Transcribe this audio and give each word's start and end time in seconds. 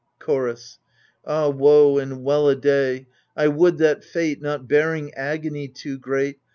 Chorus 0.17 0.79
Ah 1.25 1.49
woe 1.49 1.99
and 1.99 2.23
well 2.23 2.47
a 2.49 2.55
day! 2.55 3.05
I 3.37 3.47
would 3.49 3.77
that 3.77 4.03
Fate— 4.03 4.41
Not 4.41 4.67
bearing 4.67 5.13
agony 5.13 5.67
too 5.67 5.99
great. 5.99 6.39